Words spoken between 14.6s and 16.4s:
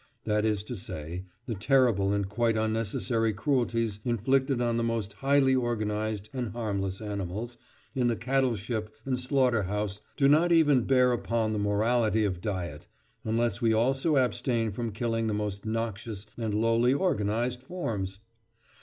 from killing the most noxious